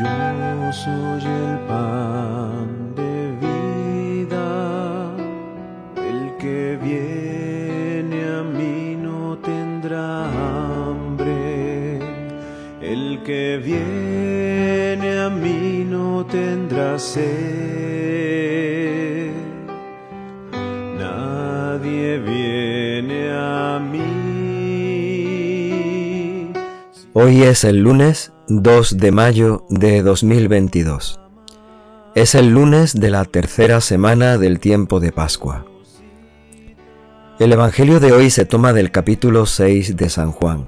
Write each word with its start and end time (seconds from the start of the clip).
Yo 0.00 0.72
soy 0.72 1.22
el 1.26 1.58
pan 1.68 2.94
de 2.96 3.32
vida, 3.44 5.12
el 5.96 6.36
que 6.38 6.78
viene 6.80 8.24
a 8.24 8.42
mí 8.42 8.96
no 8.96 9.36
tendrá 9.38 10.24
hambre, 10.24 11.98
el 12.80 13.22
que 13.24 13.58
viene 13.62 15.20
a 15.20 15.28
mí 15.28 15.84
no 15.86 16.24
tendrá 16.24 16.98
sed. 16.98 17.26
Nadie 20.98 22.18
viene 22.20 23.32
a 23.32 23.78
mí. 23.78 24.20
Hoy 27.12 27.42
es 27.42 27.64
el 27.64 27.80
lunes 27.82 28.32
2 28.52 28.96
de 28.96 29.12
mayo 29.12 29.64
de 29.68 30.02
2022. 30.02 31.20
Es 32.16 32.34
el 32.34 32.50
lunes 32.50 32.98
de 32.98 33.08
la 33.08 33.24
tercera 33.24 33.80
semana 33.80 34.38
del 34.38 34.58
tiempo 34.58 34.98
de 34.98 35.12
Pascua. 35.12 35.66
El 37.38 37.52
Evangelio 37.52 38.00
de 38.00 38.10
hoy 38.10 38.28
se 38.28 38.46
toma 38.46 38.72
del 38.72 38.90
capítulo 38.90 39.46
6 39.46 39.96
de 39.96 40.08
San 40.08 40.32
Juan. 40.32 40.66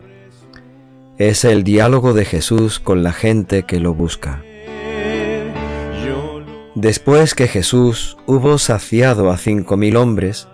Es 1.19 1.45
el 1.45 1.65
diálogo 1.65 2.15
de 2.15 2.25
Jesús 2.25 2.79
con 2.79 3.03
la 3.03 3.13
gente 3.13 3.65
que 3.65 3.81
lo 3.81 3.95
busca. 3.95 4.45
Después 6.77 7.35
que 7.35 7.49
Jesús 7.49 8.17
hubo 8.29 8.59
saciado 8.59 9.29
a 9.29 9.39
cinco 9.39 9.77
mil 9.77 9.97
hombres, 9.97 10.47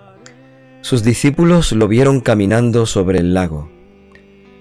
sus 0.81 1.03
discípulos 1.03 1.73
lo 1.73 1.89
vieron 1.89 2.21
caminando 2.21 2.87
sobre 2.87 3.19
el 3.19 3.35
lago. 3.35 3.78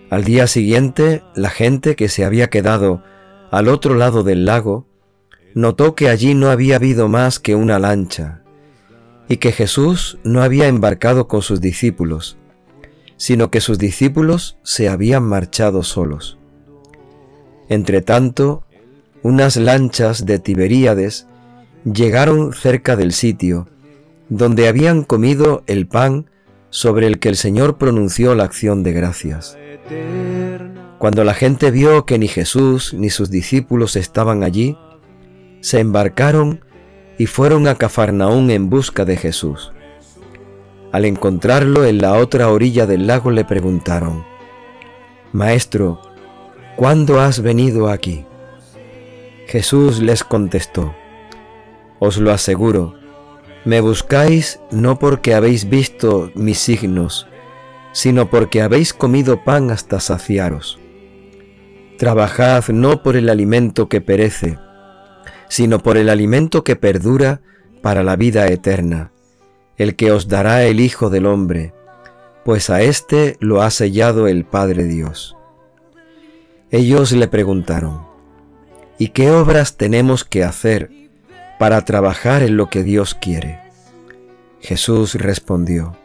Al 0.10 0.24
día 0.24 0.48
siguiente, 0.48 1.22
la 1.36 1.50
gente 1.50 1.96
que 1.96 2.08
se 2.08 2.24
había 2.24 2.50
quedado 2.50 3.04
al 3.52 3.68
otro 3.68 3.96
lado 3.96 4.24
del 4.24 4.46
lago 4.46 4.88
notó 5.54 5.96
que 5.96 6.10
allí 6.10 6.34
no 6.34 6.50
había 6.50 6.78
habido 6.78 7.08
más 7.08 7.40
que 7.40 7.56
una 7.56 7.78
lancha 7.80 8.42
y 9.28 9.38
que 9.38 9.52
Jesús 9.52 10.18
no 10.24 10.42
había 10.42 10.68
embarcado 10.68 11.28
con 11.28 11.42
sus 11.42 11.60
discípulos, 11.60 12.38
sino 13.18 13.52
que 13.52 13.60
sus 13.60 13.78
discípulos 13.78 14.58
se 14.64 14.88
habían 14.88 15.24
marchado 15.24 15.84
solos. 15.84 16.38
Entretanto, 17.68 18.64
unas 19.24 19.58
lanchas 19.58 20.26
de 20.26 20.40
Tiberíades 20.40 21.28
llegaron 21.84 22.54
cerca 22.54 22.96
del 22.96 23.12
sitio 23.12 23.68
donde 24.30 24.68
habían 24.68 25.04
comido 25.04 25.64
el 25.68 25.88
pan 25.88 26.30
sobre 26.70 27.08
el 27.08 27.20
que 27.20 27.30
el 27.30 27.36
Señor 27.36 27.78
pronunció 27.78 28.36
la 28.36 28.44
acción 28.44 28.84
de 28.84 28.94
gracias. 28.94 29.58
Cuando 31.00 31.24
la 31.24 31.34
gente 31.34 31.72
vio 31.72 32.06
que 32.06 32.18
ni 32.18 32.28
Jesús 32.28 32.94
ni 32.94 33.10
sus 33.10 33.30
discípulos 33.30 33.96
estaban 33.96 34.44
allí, 34.44 34.78
se 35.62 35.80
embarcaron 35.80 36.66
y 37.18 37.26
fueron 37.26 37.68
a 37.68 37.76
Cafarnaún 37.76 38.52
en 38.52 38.70
busca 38.70 39.06
de 39.06 39.18
Jesús. 39.18 39.72
Al 40.92 41.06
encontrarlo 41.06 41.86
en 41.86 42.00
la 42.00 42.14
otra 42.14 42.50
orilla 42.50 42.86
del 42.86 43.08
lago 43.08 43.32
le 43.32 43.46
preguntaron, 43.46 44.24
Maestro, 45.34 46.02
¿cuándo 46.76 47.20
has 47.20 47.42
venido 47.42 47.90
aquí? 47.90 48.26
Jesús 49.48 50.02
les 50.02 50.24
contestó, 50.24 50.96
Os 52.00 52.18
lo 52.18 52.32
aseguro, 52.32 52.96
me 53.68 53.82
buscáis 53.82 54.62
no 54.72 54.98
porque 54.98 55.34
habéis 55.34 55.68
visto 55.68 56.32
mis 56.36 56.58
signos, 56.58 57.28
sino 57.92 58.30
porque 58.30 58.62
habéis 58.62 58.94
comido 58.94 59.44
pan 59.44 59.72
hasta 59.72 60.00
saciaros. 60.00 60.80
Trabajad 61.98 62.70
no 62.70 63.04
por 63.04 63.18
el 63.18 63.28
alimento 63.28 63.90
que 63.90 64.00
perece, 64.00 64.58
sino 65.50 65.80
por 65.80 65.98
el 65.98 66.08
alimento 66.08 66.64
que 66.64 66.78
perdura 66.78 67.42
para 67.82 68.04
la 68.04 68.16
vida 68.16 68.48
eterna, 68.48 69.12
el 69.76 69.98
que 69.98 70.14
os 70.14 70.30
dará 70.30 70.64
el 70.64 70.80
Hijo 70.80 71.10
del 71.10 71.26
Hombre, 71.26 71.74
pues 72.46 72.70
a 72.70 72.82
éste 72.82 73.36
lo 73.42 73.62
ha 73.62 73.70
sellado 73.70 74.30
el 74.30 74.46
Padre 74.46 74.86
Dios. 74.86 75.36
Ellos 76.72 77.12
le 77.12 77.28
preguntaron, 77.28 78.08
¿y 78.98 79.10
qué 79.10 79.30
obras 79.30 79.76
tenemos 79.76 80.24
que 80.24 80.46
hacer 80.46 80.90
para 81.60 81.84
trabajar 81.84 82.44
en 82.44 82.56
lo 82.56 82.70
que 82.70 82.84
Dios 82.84 83.14
quiere? 83.14 83.67
Jesús 84.62 85.16
respondió, 85.16 85.96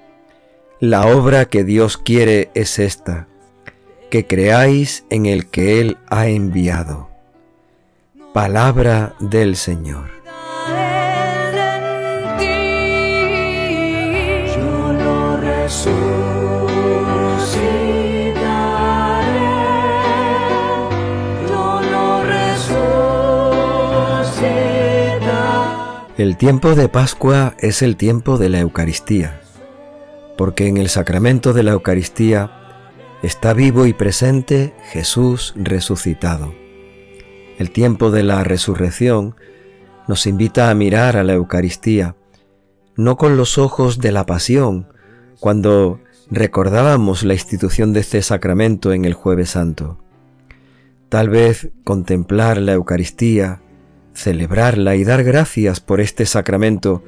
La 0.81 1.07
obra 1.07 1.47
que 1.47 1.65
Dios 1.65 1.97
quiere 1.97 2.51
es 2.55 2.79
esta, 2.79 3.29
que 4.11 4.27
creáis 4.27 5.05
en 5.11 5.27
el 5.27 5.49
que 5.49 5.81
Él 5.81 5.99
ha 6.09 6.27
enviado. 6.27 7.09
Palabra 8.33 9.15
del 9.21 9.57
Señor. 9.57 10.11
El 26.19 26.37
tiempo 26.37 26.75
de 26.75 26.91
Pascua 26.91 27.55
es 27.59 27.81
el 27.81 27.97
tiempo 27.97 28.37
de 28.37 28.51
la 28.51 28.61
Eucaristía, 28.61 29.41
porque 30.37 30.67
en 30.67 30.77
el 30.77 30.91
sacramento 30.91 31.55
de 31.55 31.63
la 31.63 31.71
Eucaristía 31.71 32.51
está 33.23 33.55
vivo 33.55 33.87
y 33.87 33.95
presente 33.95 34.75
Jesús 34.91 35.55
resucitado. 35.57 36.53
El 37.57 37.71
tiempo 37.71 38.11
de 38.11 38.25
la 38.25 38.45
resurrección 38.45 39.37
nos 40.07 40.27
invita 40.27 40.69
a 40.69 40.75
mirar 40.75 41.17
a 41.17 41.25
la 41.25 41.33
Eucaristía, 41.33 42.15
no 42.95 43.17
con 43.17 43.39
los 43.39 43.57
ojos 43.57 43.99
de 43.99 44.13
la 44.13 44.27
pasión, 44.27 44.89
cuando 45.41 45.99
recordábamos 46.31 47.23
la 47.23 47.33
institución 47.33 47.95
de 47.95 48.01
este 48.01 48.21
sacramento 48.21 48.93
en 48.93 49.07
el 49.07 49.15
jueves 49.15 49.49
santo. 49.49 49.99
Tal 51.09 51.31
vez 51.31 51.71
contemplar 51.85 52.59
la 52.59 52.75
Eucaristía, 52.75 53.63
celebrarla 54.15 54.97
y 54.97 55.05
dar 55.05 55.25
gracias 55.25 55.81
por 55.81 56.01
este 56.01 56.27
sacramento 56.27 57.03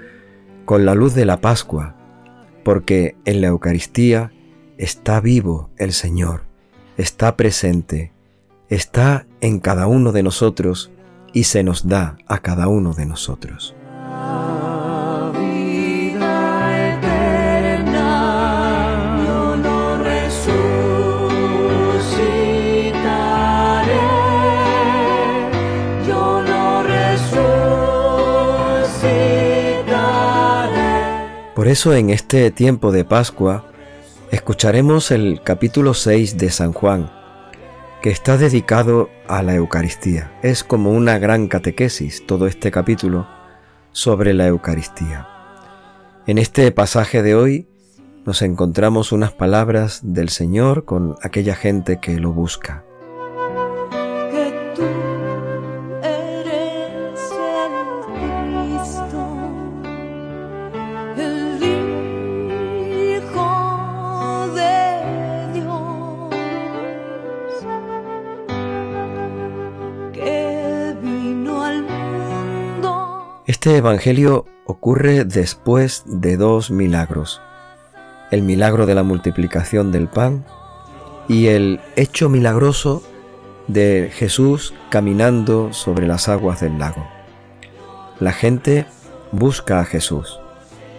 con 0.65 0.85
la 0.85 0.95
luz 0.95 1.15
de 1.15 1.25
la 1.25 1.41
Pascua, 1.41 1.95
porque 2.65 3.17
en 3.25 3.41
la 3.41 3.49
Eucaristía 3.49 4.33
está 4.79 5.21
vivo 5.21 5.71
el 5.77 5.93
Señor, 5.93 6.43
está 6.97 7.37
presente, 7.37 8.13
está 8.69 9.27
en 9.41 9.61
cada 9.61 9.87
uno 9.87 10.13
de 10.13 10.23
nosotros 10.23 10.91
y 11.33 11.45
se 11.45 11.63
nos 11.63 11.89
da 11.89 12.17
a 12.27 12.39
cada 12.39 12.69
uno 12.69 12.95
de 12.95 13.07
nosotros. 13.07 13.74
Eso 31.75 31.93
en 31.93 32.11
este 32.11 32.53
tiempo 32.53 32.93
de 32.93 33.05
Pascua 33.05 33.65
escucharemos 34.31 35.11
el 35.11 35.41
capítulo 35.43 35.93
6 35.93 36.39
de 36.39 36.51
San 36.51 36.73
Juan, 36.73 37.11
que 38.01 38.11
está 38.11 38.37
dedicado 38.39 39.11
a 39.27 39.43
la 39.43 39.57
Eucaristía. 39.57 40.39
Es 40.45 40.63
como 40.63 40.93
una 40.93 41.19
gran 41.19 41.49
catequesis 41.49 42.29
todo 42.29 42.47
este 42.47 42.71
capítulo 42.71 43.27
sobre 43.91 44.35
la 44.35 44.47
Eucaristía. 44.47 45.27
En 46.29 46.39
este 46.39 46.71
pasaje 46.71 47.25
de 47.25 47.35
hoy 47.35 47.67
nos 48.25 48.43
encontramos 48.43 49.11
unas 49.11 49.33
palabras 49.33 49.99
del 50.05 50.29
Señor 50.29 50.85
con 50.85 51.17
aquella 51.23 51.57
gente 51.57 51.99
que 51.99 52.21
lo 52.21 52.31
busca. 52.31 52.85
Este 73.65 73.79
Evangelio 73.79 74.45
ocurre 74.67 75.25
después 75.25 76.03
de 76.05 76.37
dos 76.37 76.71
milagros, 76.71 77.41
el 78.31 78.43
milagro 78.43 78.85
de 78.85 78.95
la 78.95 79.05
multiplicación 79.05 79.91
del 79.91 80.07
pan 80.07 80.45
y 81.29 81.47
el 81.47 81.81
hecho 81.97 82.29
milagroso 82.29 83.03
de 83.67 84.11
Jesús 84.13 84.75
caminando 84.91 85.73
sobre 85.73 86.07
las 86.07 86.29
aguas 86.29 86.61
del 86.61 86.79
lago. 86.79 87.09
La 88.21 88.33
gente 88.33 88.85
busca 89.33 89.81
a 89.81 89.87
Jesús, 89.87 90.39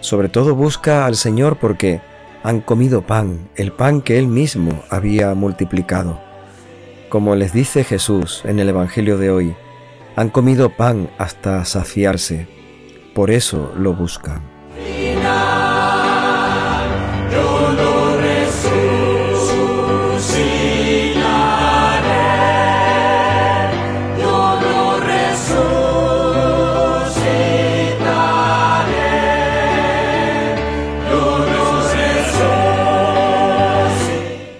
sobre 0.00 0.28
todo 0.28 0.56
busca 0.56 1.06
al 1.06 1.14
Señor 1.14 1.58
porque 1.60 2.00
han 2.42 2.60
comido 2.60 3.02
pan, 3.02 3.48
el 3.54 3.70
pan 3.70 4.02
que 4.02 4.18
Él 4.18 4.26
mismo 4.26 4.82
había 4.90 5.32
multiplicado. 5.34 6.18
Como 7.10 7.36
les 7.36 7.52
dice 7.52 7.84
Jesús 7.84 8.40
en 8.44 8.58
el 8.58 8.70
Evangelio 8.70 9.18
de 9.18 9.30
hoy, 9.30 9.54
Han 10.18 10.30
comido 10.30 10.70
pan 10.70 11.10
hasta 11.18 11.62
saciarse, 11.66 12.48
por 13.16 13.30
eso 13.30 13.72
lo 13.78 13.94
buscan. 13.94 14.42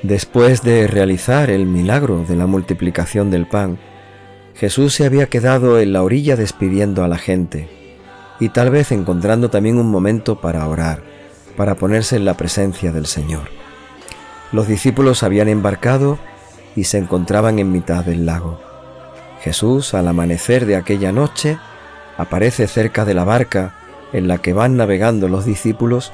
Después 0.02 0.62
de 0.62 0.86
realizar 0.86 1.50
el 1.50 1.66
milagro 1.66 2.24
de 2.26 2.36
la 2.36 2.46
multiplicación 2.46 3.30
del 3.30 3.46
pan, 3.46 3.76
Jesús 4.54 4.94
se 4.94 5.04
había 5.04 5.26
quedado 5.26 5.78
en 5.78 5.92
la 5.92 6.02
orilla 6.02 6.36
despidiendo 6.36 7.04
a 7.04 7.08
la 7.08 7.18
gente 7.18 7.85
y 8.40 8.50
tal 8.50 8.70
vez 8.70 8.92
encontrando 8.92 9.50
también 9.50 9.78
un 9.78 9.90
momento 9.90 10.40
para 10.40 10.66
orar, 10.68 11.02
para 11.56 11.74
ponerse 11.74 12.16
en 12.16 12.24
la 12.24 12.34
presencia 12.34 12.92
del 12.92 13.06
Señor. 13.06 13.48
Los 14.52 14.68
discípulos 14.68 15.22
habían 15.22 15.48
embarcado 15.48 16.18
y 16.74 16.84
se 16.84 16.98
encontraban 16.98 17.58
en 17.58 17.72
mitad 17.72 18.04
del 18.04 18.26
lago. 18.26 18.60
Jesús, 19.40 19.94
al 19.94 20.08
amanecer 20.08 20.66
de 20.66 20.76
aquella 20.76 21.12
noche, 21.12 21.58
aparece 22.16 22.66
cerca 22.68 23.04
de 23.04 23.14
la 23.14 23.24
barca 23.24 23.74
en 24.12 24.28
la 24.28 24.38
que 24.38 24.52
van 24.52 24.76
navegando 24.76 25.28
los 25.28 25.44
discípulos, 25.44 26.12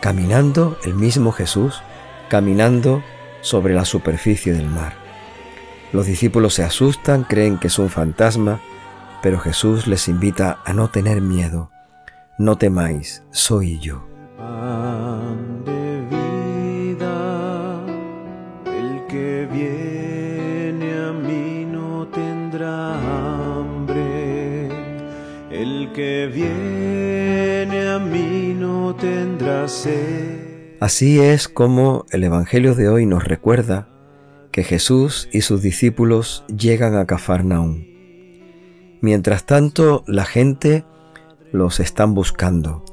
caminando 0.00 0.76
el 0.84 0.94
mismo 0.94 1.32
Jesús, 1.32 1.82
caminando 2.28 3.02
sobre 3.40 3.74
la 3.74 3.84
superficie 3.84 4.52
del 4.52 4.66
mar. 4.66 4.94
Los 5.92 6.06
discípulos 6.06 6.54
se 6.54 6.64
asustan, 6.64 7.24
creen 7.24 7.58
que 7.58 7.68
es 7.68 7.78
un 7.78 7.90
fantasma, 7.90 8.60
pero 9.26 9.40
Jesús 9.40 9.88
les 9.88 10.06
invita 10.06 10.60
a 10.64 10.72
no 10.72 10.88
tener 10.88 11.20
miedo. 11.20 11.72
No 12.38 12.58
temáis, 12.58 13.24
soy 13.32 13.80
yo. 13.80 14.06
Pan 14.38 15.64
de 15.64 16.00
vida, 16.94 17.84
el 18.66 19.04
que 19.08 19.48
viene 19.52 20.94
a 20.96 21.12
mí 21.12 21.66
no 21.66 22.06
tendrá 22.06 22.94
hambre, 23.56 24.68
el 25.50 25.90
que 25.92 26.30
viene 26.32 27.88
a 27.88 27.98
mí 27.98 28.54
no 28.56 28.94
tendrá 28.94 29.66
sed. 29.66 30.76
Así 30.78 31.18
es 31.18 31.48
como 31.48 32.06
el 32.12 32.22
Evangelio 32.22 32.76
de 32.76 32.88
hoy 32.88 33.06
nos 33.06 33.24
recuerda 33.24 33.88
que 34.52 34.62
Jesús 34.62 35.28
y 35.32 35.40
sus 35.40 35.62
discípulos 35.62 36.44
llegan 36.46 36.94
a 36.94 37.06
Cafarnaún. 37.06 37.95
Mientras 39.06 39.44
tanto, 39.44 40.02
la 40.08 40.24
gente 40.24 40.84
los 41.52 41.78
están 41.78 42.12
buscando. 42.12 42.84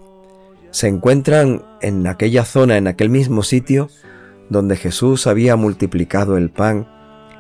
Se 0.69 0.88
encuentran 0.88 1.63
en 1.81 2.06
aquella 2.06 2.45
zona, 2.45 2.77
en 2.77 2.86
aquel 2.86 3.10
mismo 3.10 3.42
sitio, 3.42 3.89
donde 4.48 4.75
Jesús 4.75 5.25
había 5.25 5.56
multiplicado 5.56 6.38
el 6.38 6.51
pan 6.51 6.88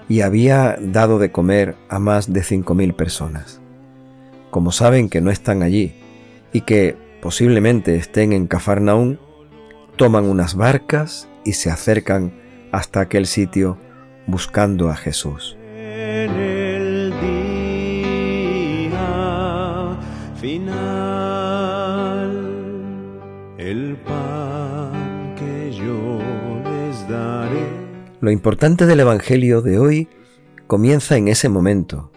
y 0.09 0.21
había 0.21 0.75
dado 0.81 1.19
de 1.19 1.31
comer 1.31 1.75
a 1.87 1.99
más 1.99 2.33
de 2.33 2.41
cinco 2.41 2.73
mil 2.73 2.95
personas. 2.95 3.61
Como 4.49 4.71
saben 4.71 5.07
que 5.07 5.21
no 5.21 5.29
están 5.29 5.61
allí 5.61 5.93
y 6.51 6.61
que 6.61 6.97
posiblemente 7.21 7.95
estén 7.95 8.33
en 8.33 8.47
Cafarnaún, 8.47 9.19
toman 9.97 10.25
unas 10.25 10.55
barcas 10.55 11.29
y 11.45 11.53
se 11.53 11.69
acercan 11.69 12.33
hasta 12.71 13.01
aquel 13.01 13.27
sitio 13.27 13.77
buscando 14.25 14.89
a 14.89 14.95
Jesús. 14.95 15.57
Lo 28.23 28.31
importante 28.31 28.85
del 28.85 29.01
Evangelio 29.01 29.61
de 29.61 29.77
hoy 29.77 30.07
comienza 30.67 31.17
en 31.17 31.27
ese 31.27 31.49
momento, 31.49 32.09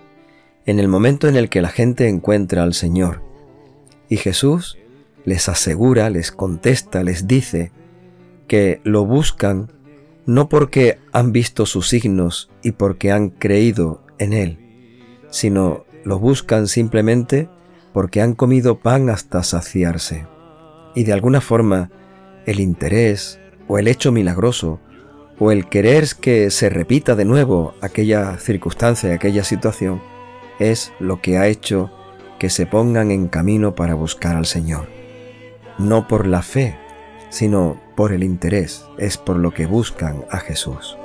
en 0.65 0.79
el 0.79 0.87
momento 0.87 1.27
en 1.27 1.35
el 1.35 1.49
que 1.49 1.61
la 1.61 1.69
gente 1.69 2.07
encuentra 2.07 2.63
al 2.63 2.75
Señor. 2.75 3.25
Y 4.09 4.17
Jesús 4.17 4.79
les 5.25 5.49
asegura, 5.49 6.09
les 6.09 6.31
contesta, 6.31 7.03
les 7.03 7.27
dice 7.27 7.73
que 8.47 8.81
lo 8.85 9.05
buscan 9.05 9.73
no 10.27 10.49
porque 10.49 11.01
han 11.11 11.33
visto 11.33 11.67
sus 11.67 11.89
signos 11.89 12.51
y 12.63 12.71
porque 12.71 13.11
han 13.11 13.31
creído 13.31 14.01
en 14.21 14.33
Él, 14.33 14.59
sino 15.31 15.87
lo 16.05 16.21
buscan 16.21 16.69
simplemente 16.69 17.49
porque 17.93 18.21
han 18.21 18.35
comido 18.35 18.79
pan 18.79 19.11
hasta 19.11 19.43
saciarse. 19.43 20.29
Y 20.95 21.03
de 21.03 21.13
alguna 21.13 21.41
forma, 21.41 21.91
el 22.47 22.61
interés 22.61 23.41
o 23.67 23.81
el 23.81 23.89
hecho 23.89 24.13
milagroso 24.13 24.79
o 25.39 25.51
el 25.51 25.69
querer 25.69 26.07
que 26.21 26.51
se 26.51 26.69
repita 26.69 27.15
de 27.15 27.25
nuevo 27.25 27.75
aquella 27.81 28.39
circunstancia, 28.39 29.15
aquella 29.15 29.45
situación, 29.45 30.01
es 30.59 30.93
lo 30.99 31.21
que 31.21 31.39
ha 31.39 31.47
hecho 31.47 31.91
que 32.39 32.51
se 32.51 32.67
pongan 32.67 33.11
en 33.11 33.29
camino 33.29 33.75
para 33.75 33.95
buscar 33.95 34.37
al 34.37 34.47
Señor. 34.47 34.89
No 35.79 36.09
por 36.09 36.27
la 36.27 36.43
fe, 36.43 36.77
sino 37.31 37.81
por 37.97 38.13
el 38.13 38.23
interés, 38.25 38.85
es 38.99 39.19
por 39.19 39.37
lo 39.37 39.53
que 39.53 39.67
buscan 39.67 40.25
a 40.31 40.39
Jesús. 40.39 40.97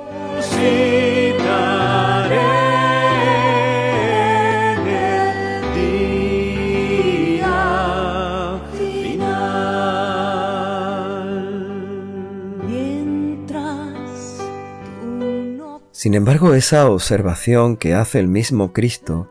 Sin 16.02 16.14
embargo, 16.14 16.54
esa 16.54 16.90
observación 16.90 17.76
que 17.76 17.94
hace 17.94 18.18
el 18.18 18.26
mismo 18.26 18.72
Cristo 18.72 19.30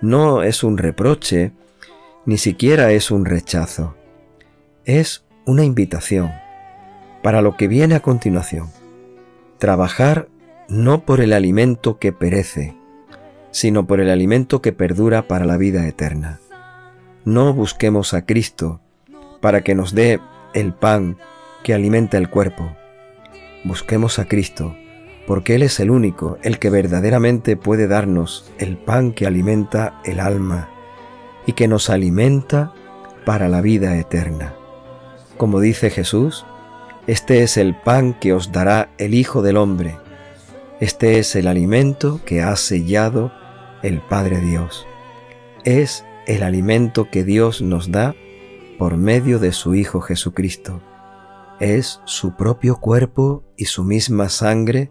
no 0.00 0.42
es 0.42 0.64
un 0.64 0.78
reproche, 0.78 1.52
ni 2.24 2.38
siquiera 2.38 2.92
es 2.92 3.10
un 3.10 3.26
rechazo, 3.26 3.94
es 4.86 5.26
una 5.44 5.64
invitación 5.64 6.32
para 7.22 7.42
lo 7.42 7.58
que 7.58 7.68
viene 7.68 7.94
a 7.94 8.00
continuación. 8.00 8.70
Trabajar 9.58 10.28
no 10.66 11.04
por 11.04 11.20
el 11.20 11.34
alimento 11.34 11.98
que 11.98 12.10
perece, 12.10 12.74
sino 13.50 13.86
por 13.86 14.00
el 14.00 14.08
alimento 14.08 14.62
que 14.62 14.72
perdura 14.72 15.28
para 15.28 15.44
la 15.44 15.58
vida 15.58 15.86
eterna. 15.86 16.40
No 17.26 17.52
busquemos 17.52 18.14
a 18.14 18.24
Cristo 18.24 18.80
para 19.42 19.60
que 19.60 19.74
nos 19.74 19.94
dé 19.94 20.20
el 20.54 20.72
pan 20.72 21.18
que 21.62 21.74
alimenta 21.74 22.16
el 22.16 22.30
cuerpo. 22.30 22.74
Busquemos 23.62 24.18
a 24.18 24.24
Cristo 24.24 24.74
porque 25.26 25.54
Él 25.54 25.62
es 25.62 25.78
el 25.80 25.90
único, 25.90 26.38
el 26.42 26.58
que 26.58 26.70
verdaderamente 26.70 27.56
puede 27.56 27.86
darnos 27.86 28.50
el 28.58 28.76
pan 28.76 29.12
que 29.12 29.26
alimenta 29.26 30.00
el 30.04 30.20
alma 30.20 30.68
y 31.46 31.52
que 31.52 31.68
nos 31.68 31.90
alimenta 31.90 32.72
para 33.24 33.48
la 33.48 33.60
vida 33.60 33.96
eterna. 33.96 34.54
Como 35.36 35.60
dice 35.60 35.90
Jesús, 35.90 36.44
este 37.06 37.42
es 37.42 37.56
el 37.56 37.74
pan 37.74 38.14
que 38.14 38.32
os 38.32 38.52
dará 38.52 38.90
el 38.98 39.14
Hijo 39.14 39.42
del 39.42 39.56
Hombre. 39.56 39.96
Este 40.80 41.18
es 41.18 41.34
el 41.36 41.46
alimento 41.46 42.20
que 42.24 42.42
ha 42.42 42.54
sellado 42.56 43.32
el 43.82 44.00
Padre 44.00 44.40
Dios. 44.40 44.86
Es 45.64 46.04
el 46.26 46.42
alimento 46.42 47.08
que 47.10 47.24
Dios 47.24 47.62
nos 47.62 47.90
da 47.90 48.14
por 48.78 48.96
medio 48.96 49.38
de 49.38 49.52
su 49.52 49.74
Hijo 49.74 50.00
Jesucristo. 50.00 50.80
Es 51.60 52.00
su 52.04 52.36
propio 52.36 52.80
cuerpo 52.80 53.44
y 53.56 53.66
su 53.66 53.84
misma 53.84 54.28
sangre 54.28 54.90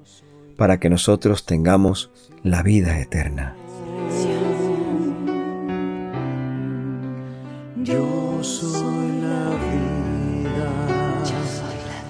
para 0.57 0.79
que 0.79 0.89
nosotros 0.89 1.45
tengamos 1.45 2.11
la 2.43 2.63
vida 2.63 2.99
eterna. 2.99 3.55
Yo 7.83 8.41
soy 8.43 9.11
la 9.21 9.49
vida. 9.49 10.71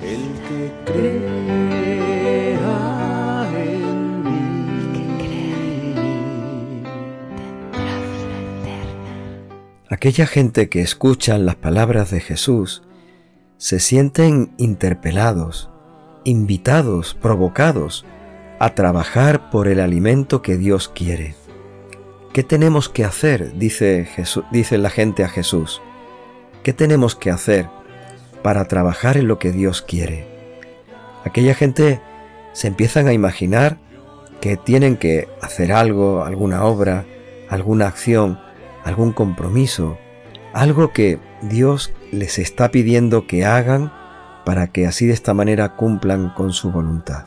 El 0.03 0.34
que 0.48 0.72
crea 0.86 2.29
en 3.55 4.24
mí. 4.24 4.74
Aquella 9.89 10.27
gente 10.27 10.67
que 10.67 10.81
escuchan 10.81 11.46
las 11.46 11.55
palabras 11.55 12.12
de 12.12 12.20
Jesús 12.20 12.84
se 13.62 13.80
sienten 13.80 14.50
interpelados, 14.58 15.70
invitados, 16.24 17.13
provocados 17.13 18.08
a 18.58 18.74
trabajar 18.74 19.51
por 19.51 19.68
el 19.68 19.80
alimento 19.80 20.41
que 20.41 20.58
Dios 20.58 20.89
quiere. 20.89 21.36
¿Qué 22.34 22.41
tenemos 22.41 22.89
que 22.89 23.06
hacer? 23.06 23.53
Dice, 23.60 24.10
dice 24.51 24.80
la 24.80 24.89
gente 24.89 25.24
a 25.24 25.30
Jesús. 25.30 25.80
¿Qué 26.63 26.74
tenemos 26.74 27.15
que 27.15 27.30
hacer 27.30 27.70
para 28.41 28.65
trabajar 28.65 29.15
en 29.15 29.27
lo 29.27 29.38
que 29.38 29.51
Dios 29.51 29.84
quiere? 29.84 30.25
Aquella 31.24 31.53
gente 31.53 32.01
se 32.53 32.68
empiezan 32.68 33.08
a 33.08 33.13
imaginar 33.13 33.77
que 34.41 34.58
tienen 34.58 34.98
que 34.98 35.27
hacer 35.39 35.72
algo, 35.72 36.24
alguna 36.24 36.63
obra, 36.63 37.06
alguna 37.48 37.86
acción, 37.86 38.39
algún 38.84 39.13
compromiso, 39.13 40.00
algo 40.51 40.94
que 40.94 41.20
Dios 41.44 41.94
les 42.12 42.39
está 42.39 42.72
pidiendo 42.72 43.25
que 43.25 43.46
hagan 43.46 43.91
para 44.46 44.68
que 44.68 44.86
así 44.86 45.06
de 45.08 45.13
esta 45.13 45.34
manera 45.34 45.75
cumplan 45.75 46.30
con 46.30 46.51
su 46.51 46.72
voluntad. 46.72 47.25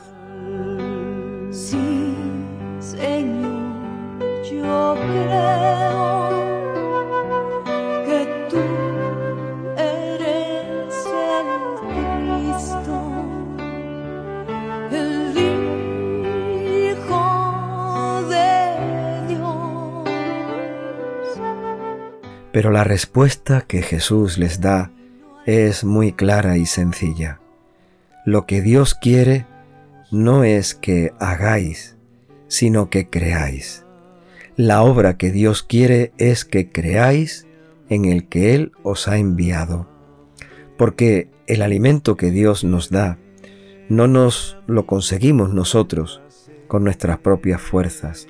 Pero 22.55 22.71
la 22.71 22.85
respuesta 22.85 23.65
que 23.67 23.81
Jesús 23.81 24.37
les 24.37 24.61
da 24.61 24.89
es 25.45 25.83
muy 25.83 26.13
clara 26.13 26.57
y 26.57 26.65
sencilla. 26.65 27.41
Lo 28.25 28.45
que 28.45 28.61
Dios 28.61 28.95
quiere 28.95 29.45
no 30.09 30.45
es 30.45 30.73
que 30.73 31.11
hagáis, 31.19 31.97
sino 32.47 32.89
que 32.89 33.09
creáis. 33.09 33.83
La 34.55 34.83
obra 34.83 35.17
que 35.17 35.33
Dios 35.33 35.63
quiere 35.63 36.13
es 36.17 36.45
que 36.45 36.71
creáis 36.71 37.45
en 37.89 38.05
el 38.05 38.29
que 38.29 38.55
Él 38.55 38.71
os 38.83 39.09
ha 39.09 39.17
enviado. 39.17 39.89
Porque 40.77 41.27
el 41.47 41.61
alimento 41.61 42.15
que 42.15 42.31
Dios 42.31 42.63
nos 42.63 42.89
da 42.89 43.17
no 43.89 44.07
nos 44.07 44.57
lo 44.65 44.85
conseguimos 44.85 45.53
nosotros 45.53 46.21
con 46.69 46.85
nuestras 46.85 47.17
propias 47.17 47.59
fuerzas. 47.59 48.29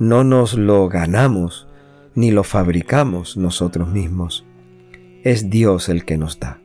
No 0.00 0.24
nos 0.24 0.54
lo 0.54 0.88
ganamos 0.88 1.68
ni 2.14 2.30
lo 2.30 2.44
fabricamos 2.44 3.36
nosotros 3.36 3.88
mismos. 3.88 4.44
Es 5.22 5.50
Dios 5.50 5.88
el 5.88 6.04
que 6.04 6.18
nos 6.18 6.38
da. 6.38 6.60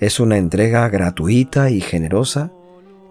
Es 0.00 0.20
una 0.20 0.38
entrega 0.38 0.88
gratuita 0.88 1.70
y 1.70 1.80
generosa 1.80 2.52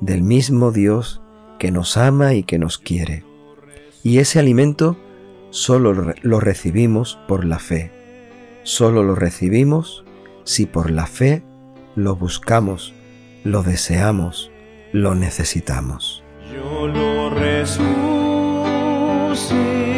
del 0.01 0.24
mismo 0.24 0.72
Dios 0.72 1.22
que 1.60 1.72
nos 1.72 1.98
ama 1.98 2.34
y 2.34 2.43
que 2.43 2.60
nos 2.60 2.77
quiere. 2.77 3.24
Y 4.03 4.17
ese 4.17 4.39
alimento 4.39 4.98
solo 5.50 6.13
lo 6.22 6.39
recibimos 6.39 7.17
por 7.27 7.46
la 7.46 7.60
fe. 7.60 7.91
Solo 8.63 9.03
lo 9.03 9.15
recibimos 9.15 10.03
si 10.43 10.65
por 10.65 10.91
la 10.91 11.08
fe 11.08 11.43
lo 11.96 12.15
buscamos, 12.15 12.93
lo 13.43 13.63
deseamos, 13.63 14.51
lo 14.91 15.15
necesitamos. 15.15 16.24
Yo 16.53 16.88
lo 16.88 17.29
resucitaré 17.29 19.92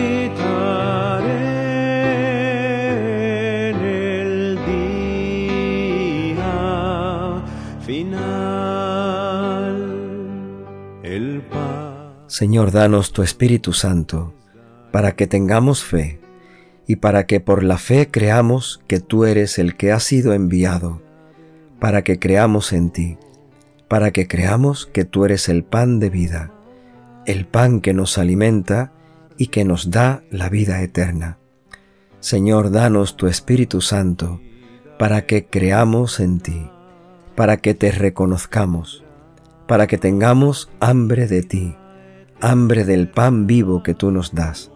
Señor, 12.38 12.74
danos 12.74 13.14
tu 13.14 13.24
Espíritu 13.24 13.72
Santo 13.72 14.34
para 14.92 15.16
que 15.16 15.26
tengamos 15.26 15.86
fe 15.86 16.20
y 16.86 16.98
para 16.98 17.28
que 17.28 17.40
por 17.40 17.64
la 17.64 17.78
fe 17.78 18.12
creamos 18.12 18.82
que 18.88 19.00
tú 19.00 19.24
eres 19.24 19.58
el 19.58 19.78
que 19.78 19.94
ha 19.94 20.02
sido 20.02 20.34
enviado, 20.34 21.02
para 21.80 22.04
que 22.04 22.20
creamos 22.20 22.74
en 22.74 22.90
ti, 22.90 23.18
para 23.88 24.12
que 24.12 24.28
creamos 24.28 24.86
que 24.86 25.06
tú 25.06 25.24
eres 25.24 25.48
el 25.48 25.64
pan 25.64 26.00
de 26.00 26.10
vida, 26.10 26.52
el 27.26 27.46
pan 27.46 27.80
que 27.80 27.94
nos 27.94 28.18
alimenta 28.18 28.92
y 29.38 29.48
que 29.48 29.64
nos 29.64 29.90
da 29.90 30.22
la 30.30 30.50
vida 30.50 30.82
eterna. 30.82 31.38
Señor, 32.20 32.70
danos 32.70 33.16
tu 33.16 33.28
Espíritu 33.28 33.80
Santo 33.80 34.42
para 35.00 35.26
que 35.26 35.46
creamos 35.46 36.20
en 36.20 36.42
ti, 36.42 36.70
para 37.38 37.56
que 37.56 37.76
te 37.76 37.92
reconozcamos, 37.92 39.06
para 39.68 39.88
que 39.88 39.98
tengamos 39.98 40.70
hambre 40.82 41.28
de 41.28 41.42
ti, 41.42 41.78
hambre 42.46 42.86
del 42.86 43.08
pan 43.08 43.48
vivo 43.48 43.82
que 43.82 43.96
tú 43.96 44.12
nos 44.12 44.36
das, 44.36 44.72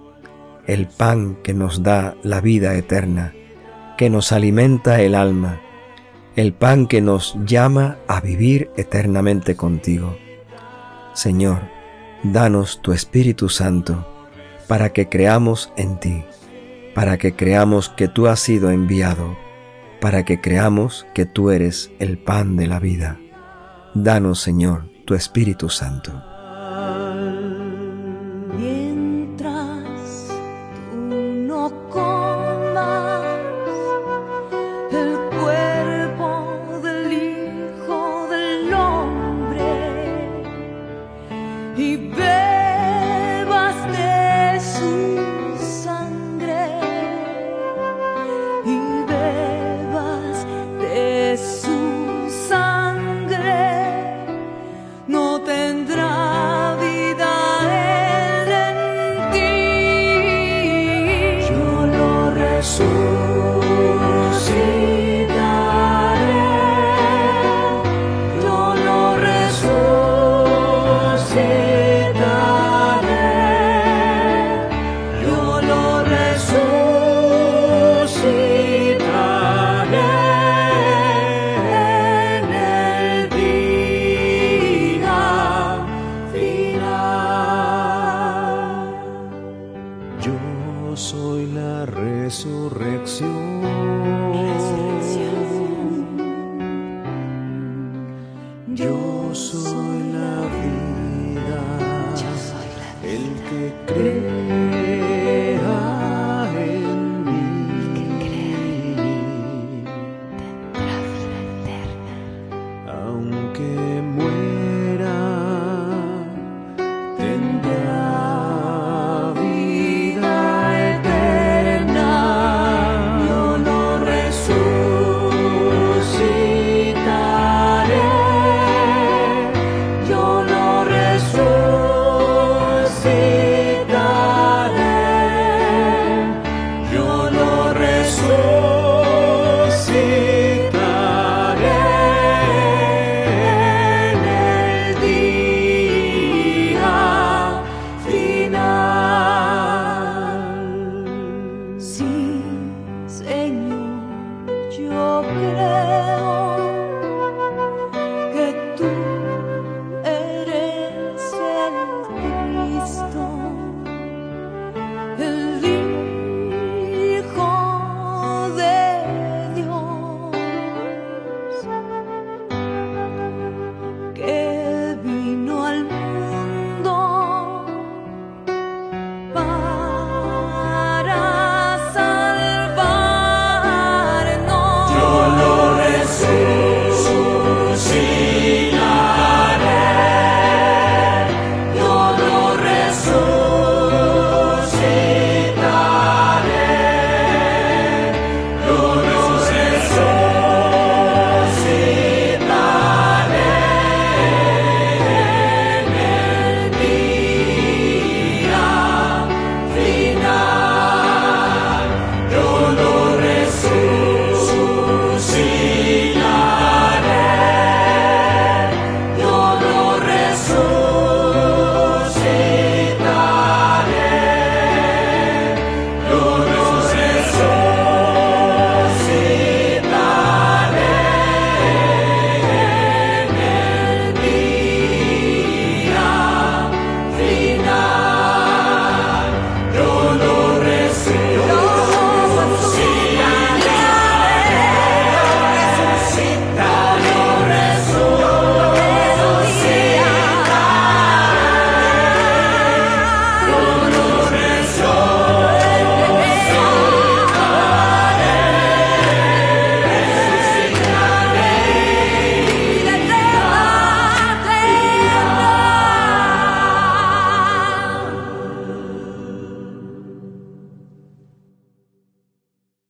el 0.66 0.88
pan 0.88 1.38
que 1.44 1.54
nos 1.54 1.84
da 1.84 2.16
la 2.24 2.42
vida 2.42 2.74
eterna, 2.74 3.32
que 3.96 4.10
nos 4.10 4.32
alimenta 4.32 5.02
el 5.02 5.14
alma, 5.14 5.62
el 6.36 6.52
pan 6.52 6.88
que 6.88 7.00
nos 7.00 7.38
llama 7.46 7.98
a 8.08 8.22
vivir 8.22 8.72
eternamente 8.76 9.56
contigo. 9.56 10.18
Señor, 11.14 11.60
danos 12.24 12.82
tu 12.82 12.92
Espíritu 12.92 13.50
Santo 13.50 14.04
para 14.68 14.92
que 14.92 15.08
creamos 15.08 15.72
en 15.78 16.00
ti, 16.00 16.24
para 16.96 17.20
que 17.20 17.36
creamos 17.36 17.90
que 17.90 18.08
tú 18.08 18.26
has 18.26 18.40
sido 18.40 18.72
enviado, 18.72 19.38
para 20.02 20.26
que 20.26 20.42
creamos 20.42 21.06
que 21.14 21.28
tú 21.28 21.52
eres 21.52 21.92
el 22.00 22.18
pan 22.18 22.56
de 22.56 22.66
la 22.66 22.80
vida. 22.80 23.20
Danos, 23.94 24.40
Señor, 24.40 24.90
tu 25.06 25.14
Espíritu 25.14 25.70
Santo. 25.70 26.29